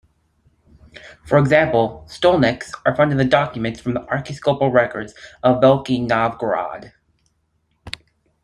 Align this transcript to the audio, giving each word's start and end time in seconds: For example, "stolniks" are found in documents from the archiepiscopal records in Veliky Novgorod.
For 1.27 1.37
example, 1.37 2.07
"stolniks" 2.09 2.71
are 2.87 2.95
found 2.95 3.11
in 3.11 3.29
documents 3.29 3.79
from 3.79 3.93
the 3.93 3.99
archiepiscopal 4.07 4.71
records 4.71 5.13
in 5.43 5.51
Veliky 5.59 6.07
Novgorod. 6.07 6.91